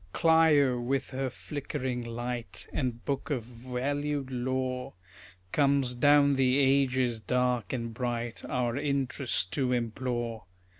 [0.13, 4.95] Clio, with her flickering light And book of valued lore,
[5.51, 10.45] Comes down the ages, dark and bright, Our interest to implore.